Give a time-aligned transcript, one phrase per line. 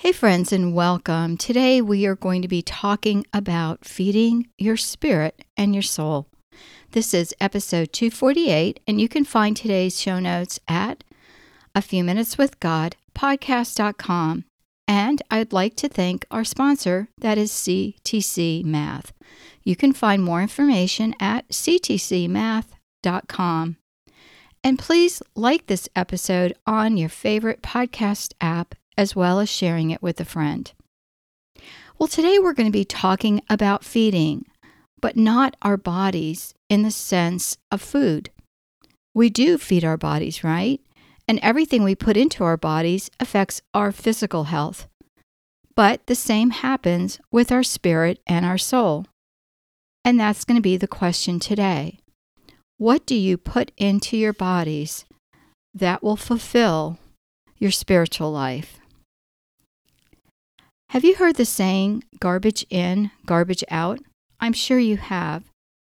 [0.00, 1.36] Hey, friends, and welcome.
[1.36, 6.28] Today we are going to be talking about feeding your spirit and your soul.
[6.92, 11.02] This is episode 248, and you can find today's show notes at
[11.74, 14.44] a few minutes with God podcast.com.
[14.86, 19.12] And I'd like to thank our sponsor, that is CTC Math.
[19.64, 22.66] You can find more information at ctcmath.com.
[24.62, 30.02] And please like this episode on your favorite podcast app as well as sharing it
[30.02, 30.72] with a friend.
[31.98, 34.44] Well, today we're going to be talking about feeding,
[35.00, 38.30] but not our bodies in the sense of food.
[39.14, 40.80] We do feed our bodies, right?
[41.28, 44.88] And everything we put into our bodies affects our physical health.
[45.76, 49.06] But the same happens with our spirit and our soul.
[50.04, 52.00] And that's going to be the question today.
[52.78, 55.04] What do you put into your bodies
[55.72, 56.98] that will fulfill
[57.58, 58.77] your spiritual life?
[60.92, 64.00] Have you heard the saying, garbage in, garbage out?
[64.40, 65.44] I'm sure you have.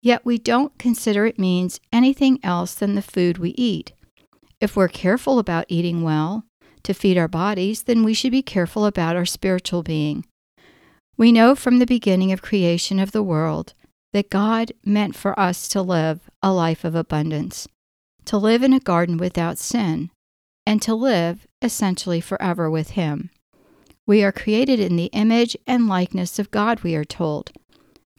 [0.00, 3.92] Yet we don't consider it means anything else than the food we eat.
[4.62, 6.44] If we're careful about eating well
[6.84, 10.24] to feed our bodies, then we should be careful about our spiritual being.
[11.18, 13.74] We know from the beginning of creation of the world
[14.14, 17.68] that God meant for us to live a life of abundance,
[18.24, 20.10] to live in a garden without sin,
[20.64, 23.28] and to live essentially forever with Him.
[24.08, 27.52] We are created in the image and likeness of God, we are told.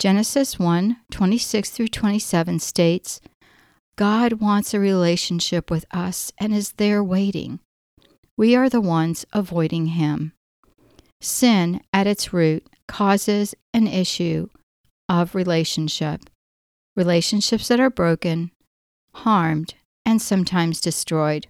[0.00, 3.20] Genesis 1 26 through 27 states,
[3.96, 7.60] God wants a relationship with us and is there waiting.
[8.36, 10.32] We are the ones avoiding Him.
[11.20, 14.48] Sin, at its root, causes an issue
[15.08, 16.22] of relationship.
[16.96, 18.50] Relationships that are broken,
[19.14, 21.46] harmed, and sometimes destroyed.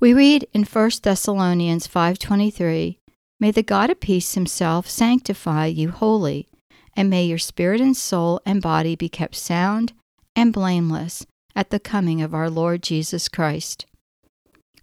[0.00, 2.96] We read in 1 Thessalonians 5:23,
[3.38, 6.48] "May the God of peace himself sanctify you wholly,
[6.96, 9.92] and may your spirit and soul and body be kept sound
[10.34, 13.84] and blameless at the coming of our Lord Jesus Christ."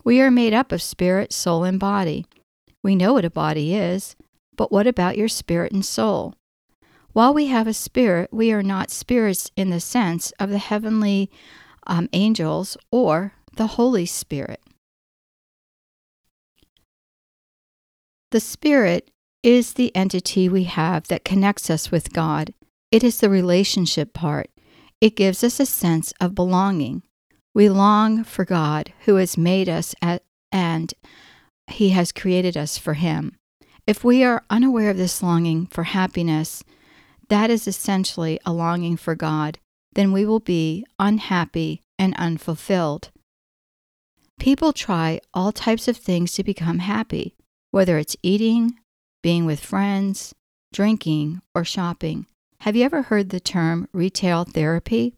[0.03, 2.27] We are made up of spirit, soul, and body.
[2.83, 4.15] We know what a body is,
[4.55, 6.35] but what about your spirit and soul?
[7.13, 11.31] While we have a spirit, we are not spirits in the sense of the heavenly
[11.87, 14.61] um, angels or the Holy Spirit.
[18.31, 19.09] The Spirit
[19.41, 22.53] is the entity we have that connects us with God.
[22.91, 24.49] It is the relationship part.
[24.99, 27.03] It gives us a sense of belonging.
[27.53, 30.93] We long for God who has made us at, and
[31.67, 33.37] He has created us for Him.
[33.85, 36.65] If we are unaware of this longing for happiness,
[37.29, 39.57] that is essentially a longing for God,
[39.93, 43.09] then we will be unhappy and unfulfilled.
[44.37, 47.36] People try all types of things to become happy
[47.77, 48.75] whether it's eating,
[49.21, 50.33] being with friends,
[50.73, 52.25] drinking, or shopping.
[52.61, 55.13] Have you ever heard the term retail therapy?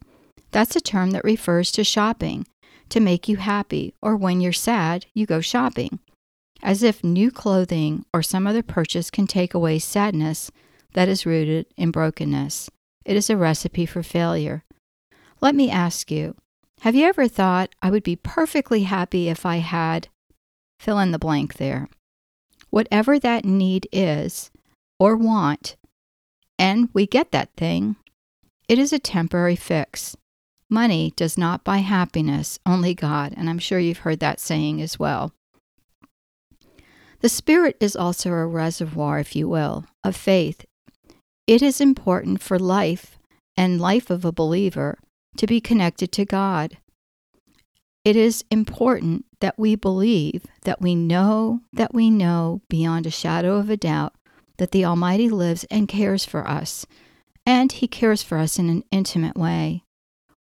[0.51, 2.45] That's a term that refers to shopping
[2.89, 5.99] to make you happy, or when you're sad, you go shopping.
[6.61, 10.51] As if new clothing or some other purchase can take away sadness
[10.95, 12.69] that is rooted in brokenness.
[13.05, 14.65] It is a recipe for failure.
[15.39, 16.35] Let me ask you
[16.81, 20.09] have you ever thought I would be perfectly happy if I had
[20.77, 21.87] fill in the blank there?
[22.69, 24.51] Whatever that need is
[24.99, 25.75] or want,
[26.57, 27.95] and we get that thing,
[28.67, 30.15] it is a temporary fix.
[30.69, 34.99] Money does not buy happiness, only God, and I'm sure you've heard that saying as
[34.99, 35.33] well.
[37.21, 40.65] The Spirit is also a reservoir, if you will, of faith.
[41.47, 43.17] It is important for life
[43.57, 44.99] and life of a believer
[45.37, 46.77] to be connected to God.
[48.09, 53.57] It is important that we believe, that we know, that we know beyond a shadow
[53.57, 54.15] of a doubt
[54.57, 56.87] that the Almighty lives and cares for us,
[57.45, 59.83] and He cares for us in an intimate way.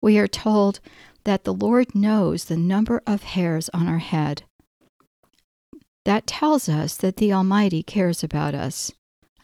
[0.00, 0.80] We are told
[1.24, 4.44] that the Lord knows the number of hairs on our head.
[6.06, 8.92] That tells us that the Almighty cares about us,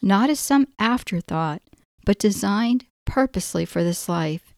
[0.01, 1.61] not as some afterthought,
[2.07, 4.55] but designed purposely for this life.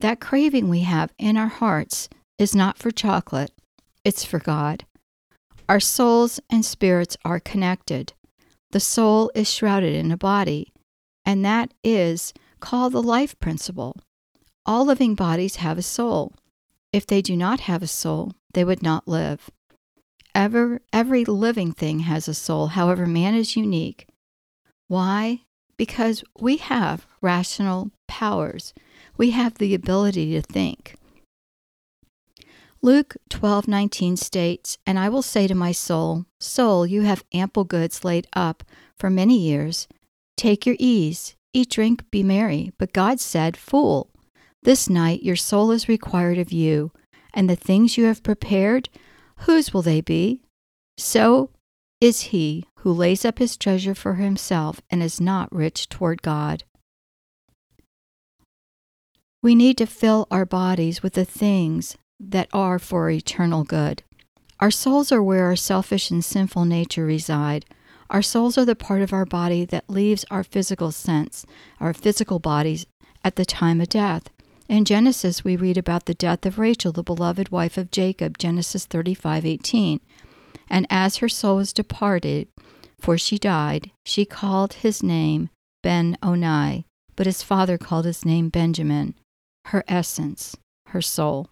[0.00, 3.52] That craving we have in our hearts is not for chocolate,
[4.04, 4.84] it's for God.
[5.68, 8.12] Our souls and spirits are connected.
[8.70, 10.72] The soul is shrouded in a body,
[11.24, 13.96] and that is called the life principle.
[14.64, 16.32] All living bodies have a soul.
[16.92, 19.50] If they do not have a soul, they would not live.
[20.34, 24.06] Ever, every living thing has a soul, however, man is unique.
[24.88, 25.40] Why?
[25.76, 28.72] Because we have rational powers.
[29.16, 30.96] We have the ability to think.
[32.86, 38.04] Luke 12:19 states, "And I will say to my soul, soul, you have ample goods
[38.04, 38.62] laid up
[38.96, 39.88] for many years.
[40.36, 44.12] Take your ease, eat, drink, be merry." But God said, "Fool,
[44.62, 46.92] this night your soul is required of you,
[47.34, 48.88] and the things you have prepared,
[49.38, 50.42] whose will they be?
[50.96, 51.50] So
[52.00, 56.62] is he who lays up his treasure for himself and is not rich toward God."
[59.42, 64.02] We need to fill our bodies with the things that are for eternal good.
[64.58, 67.66] Our souls are where our selfish and sinful nature reside.
[68.08, 71.44] Our souls are the part of our body that leaves our physical sense,
[71.80, 72.86] our physical bodies,
[73.24, 74.30] at the time of death.
[74.68, 78.86] In Genesis, we read about the death of Rachel, the beloved wife of Jacob, Genesis
[78.86, 80.00] 35:18.
[80.68, 82.48] And as her soul was departed,
[82.98, 85.50] for she died, she called his name
[85.82, 89.14] Ben Oni, but his father called his name Benjamin,
[89.66, 90.56] her essence,
[90.88, 91.50] her soul.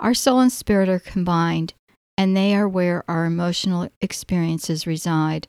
[0.00, 1.74] Our soul and spirit are combined,
[2.16, 5.48] and they are where our emotional experiences reside.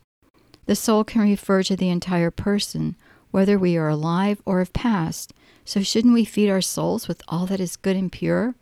[0.65, 2.95] The soul can refer to the entire person,
[3.31, 5.33] whether we are alive or have passed.
[5.65, 8.55] So, shouldn't we feed our souls with all that is good and pure?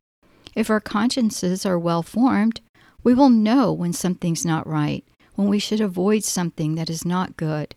[0.56, 2.62] If our consciences are well formed,
[3.04, 5.06] we will know when something's not right,
[5.36, 7.76] when we should avoid something that is not good.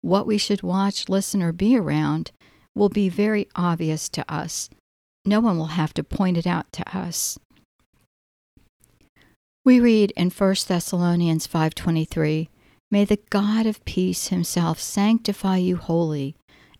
[0.00, 2.30] What we should watch, listen, or be around
[2.74, 4.70] will be very obvious to us.
[5.24, 7.38] No one will have to point it out to us.
[9.68, 12.48] We read in 1 Thessalonians 5:23,
[12.90, 16.36] "May the God of peace himself sanctify you wholly,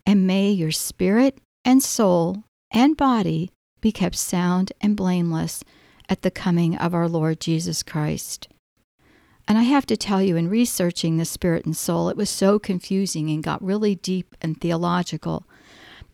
[0.07, 1.37] and may your spirit
[1.67, 3.51] and soul and body
[3.83, 5.63] be kept sound and blameless
[6.09, 8.49] at the coming of our Lord Jesus Christ."
[9.47, 12.59] And I have to tell you, in researching the spirit and soul, it was so
[12.59, 15.45] confusing and got really deep and theological.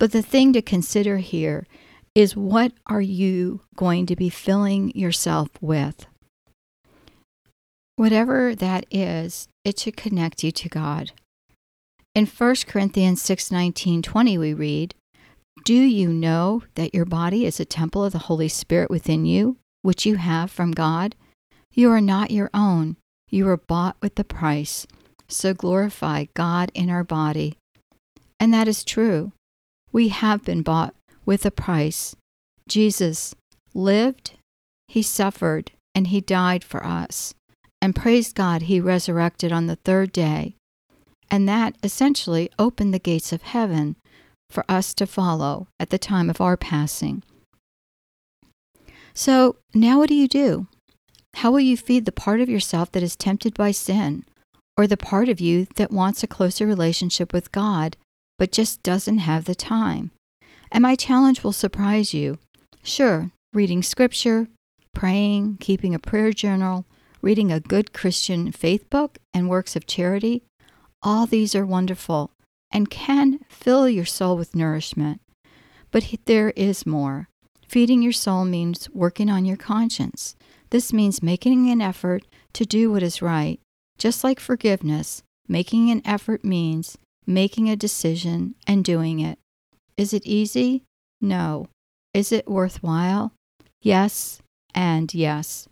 [0.01, 1.69] But the thing to consider here
[2.17, 6.07] is what are you going to be filling yourself with?
[7.97, 11.13] Whatever that is, it should connect you to God.
[12.13, 14.95] In 1 Corinthians 6 19 20, we read,
[15.65, 19.59] Do you know that your body is a temple of the Holy Spirit within you,
[19.83, 21.15] which you have from God?
[21.73, 22.97] You are not your own,
[23.31, 24.89] you were bought with the price.
[25.29, 27.57] So glorify God in our body.
[28.41, 29.33] And that is true.
[29.93, 30.95] We have been bought
[31.25, 32.17] with a price.
[32.69, 33.37] Jesus
[33.73, 34.33] lived,
[34.89, 37.35] he suffered, and he died for us
[37.85, 40.55] and praise God, he resurrected on the third day.
[41.31, 43.97] And that essentially opened the gates of heaven
[44.49, 47.23] for us to follow at the time of our passing.
[49.13, 50.67] So, now what do you do?
[51.35, 54.25] How will you feed the part of yourself that is tempted by sin,
[54.79, 57.99] or the part of you that wants a closer relationship with God
[58.39, 60.11] but just doesn't have the time?
[60.73, 62.39] And my challenge will surprise you.
[62.83, 64.49] Sure, reading scripture,
[64.95, 66.87] praying, keeping a prayer journal,
[67.25, 70.43] reading a good Christian faith book, and works of charity,
[71.03, 72.31] all these are wonderful
[72.71, 75.23] and can fill your soul with nourishment.
[75.91, 77.31] But there is more.
[77.67, 80.37] Feeding your soul means working on your conscience.
[80.69, 83.59] This means making an effort to do what is right.
[83.97, 89.39] Just like forgiveness, making an effort means making a decision and doing it.
[89.97, 90.83] Is it easy?
[91.23, 91.69] No.
[92.13, 93.33] Is it worthwhile?
[93.81, 94.43] Yes,
[94.75, 95.69] and yes.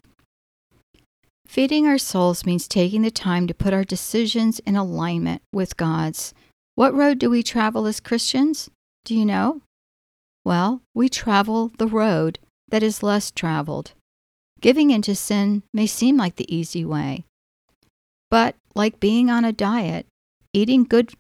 [1.53, 6.33] Feeding our souls means taking the time to put our decisions in alignment with God's.
[6.77, 8.71] What road do we travel as Christians?
[9.05, 9.61] Do you know?
[10.47, 12.39] Well, we travel the road
[12.69, 13.93] that is less traveled.
[14.63, 17.25] Giving into sin may seem like the easy way.
[18.31, 20.07] But, like being on a diet,
[20.55, 21.13] eating good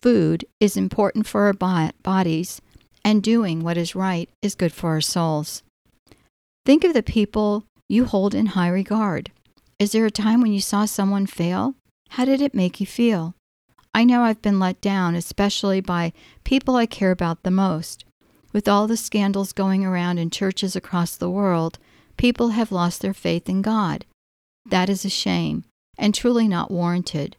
[0.00, 2.62] food is important for our bodies,
[3.04, 5.64] and doing what is right is good for our souls.
[6.64, 9.32] Think of the people you hold in high regard.
[9.80, 11.74] Is there a time when you saw someone fail?
[12.10, 13.34] How did it make you feel?
[13.94, 16.12] I know I've been let down, especially by
[16.44, 18.04] people I care about the most.
[18.52, 21.78] With all the scandals going around in churches across the world,
[22.18, 24.04] people have lost their faith in God.
[24.66, 25.64] That is a shame
[25.96, 27.38] and truly not warranted.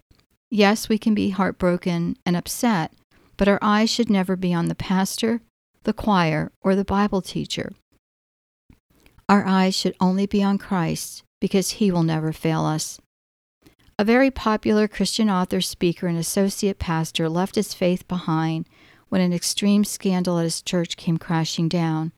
[0.49, 2.91] Yes, we can be heartbroken and upset,
[3.37, 5.41] but our eyes should never be on the pastor,
[5.83, 7.71] the choir, or the Bible teacher.
[9.29, 13.01] Our eyes should only be on Christ because he will never fail us.
[13.99, 18.65] A very popular Christian author, speaker, and associate pastor left his faith behind
[19.09, 22.13] when an extreme scandal at his church came crashing down.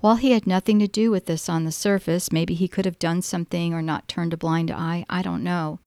[0.00, 2.98] While he had nothing to do with this on the surface, maybe he could have
[2.98, 5.78] done something or not turned a blind eye, I don't know.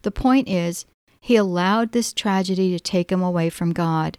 [0.00, 0.86] The point is,
[1.20, 4.16] he allowed this tragedy to take him away from God.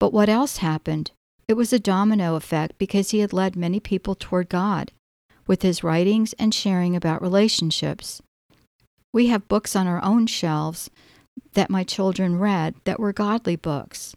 [0.00, 1.12] But what else happened?
[1.46, 4.90] It was a domino effect because he had led many people toward God.
[5.46, 8.22] With his writings and sharing about relationships.
[9.12, 10.90] We have books on our own shelves
[11.54, 14.14] that my children read that were godly books.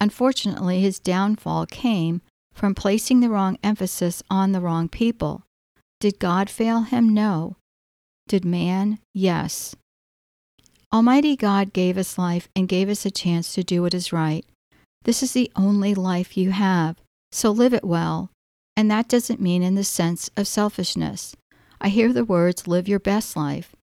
[0.00, 2.22] Unfortunately, his downfall came
[2.54, 5.42] from placing the wrong emphasis on the wrong people.
[6.00, 7.14] Did God fail him?
[7.14, 7.56] No.
[8.28, 8.98] Did man?
[9.14, 9.76] Yes.
[10.92, 14.44] Almighty God gave us life and gave us a chance to do what is right.
[15.04, 16.96] This is the only life you have,
[17.30, 18.30] so live it well.
[18.76, 21.36] And that doesn't mean in the sense of selfishness.
[21.80, 23.74] I hear the words live your best life,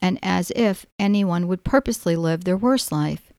[0.00, 3.32] and as if anyone would purposely live their worst life.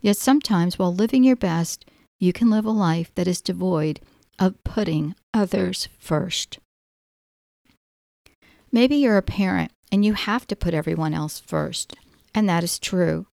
[0.00, 1.84] Yet sometimes, while living your best,
[2.18, 4.00] you can live a life that is devoid
[4.38, 6.58] of putting others first.
[8.72, 11.94] Maybe you're a parent and you have to put everyone else first,
[12.34, 13.26] and that is true.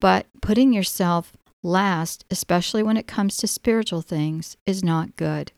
[0.00, 5.52] But putting yourself last, especially when it comes to spiritual things, is not good.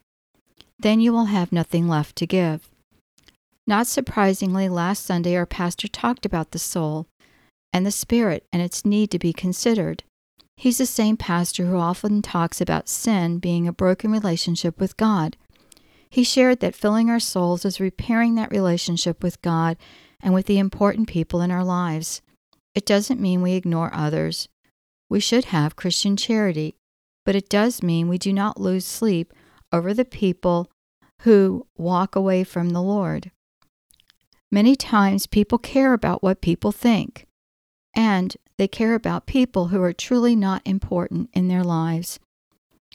[0.79, 2.69] Then you will have nothing left to give.
[3.67, 7.07] Not surprisingly, last Sunday our pastor talked about the soul
[7.73, 10.05] and the spirit and its need to be considered.
[10.57, 15.37] He's the same pastor who often talks about sin being a broken relationship with God.
[16.11, 19.77] He shared that filling our souls is repairing that relationship with God
[20.21, 22.23] and with the important people in our lives.
[22.75, 24.49] It doesn't mean we ignore others.
[25.11, 26.77] We should have Christian charity,
[27.25, 29.33] but it does mean we do not lose sleep
[29.75, 30.71] over the people
[31.23, 33.33] who walk away from the Lord.
[34.53, 37.27] Many times people care about what people think,
[37.95, 42.21] and they care about people who are truly not important in their lives.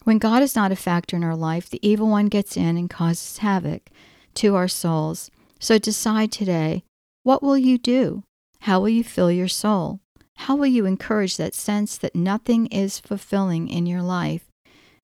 [0.06, 2.90] When God is not a factor in our life, the evil one gets in and
[2.90, 3.90] causes havoc
[4.36, 5.30] to our souls.
[5.60, 6.84] So decide today
[7.24, 8.24] what will you do?
[8.62, 10.00] How will you fill your soul?
[10.36, 14.49] How will you encourage that sense that nothing is fulfilling in your life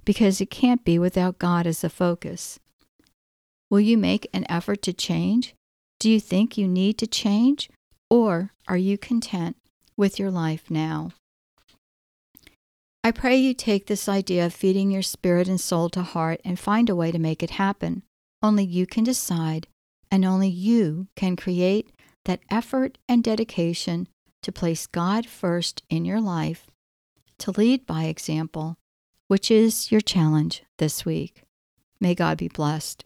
[0.06, 2.60] because it can't be without God as a focus?
[3.70, 5.56] Will you make an effort to change?
[6.00, 7.70] Do you think you need to change?
[8.10, 9.58] Or are you content
[9.98, 11.12] with your life now.
[13.04, 16.60] I pray you take this idea of feeding your spirit and soul to heart and
[16.60, 18.02] find a way to make it happen.
[18.42, 19.68] Only you can decide,
[20.10, 21.92] and only you can create
[22.26, 24.08] that effort and dedication
[24.42, 26.68] to place God first in your life,
[27.40, 28.76] to lead by example,
[29.28, 31.44] which is your challenge this week.
[32.00, 33.06] May God be blessed.